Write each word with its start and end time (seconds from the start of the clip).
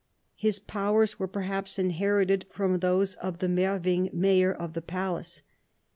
His 0.33 0.57
powers 0.57 1.19
were 1.19 1.27
perhaps 1.27 1.77
inherited 1.77 2.47
from 2.49 2.79
those 2.79 3.13
of 3.17 3.37
the 3.37 3.45
Merwing 3.47 4.11
mayor 4.11 4.51
of 4.51 4.73
the 4.73 4.81
palace. 4.81 5.43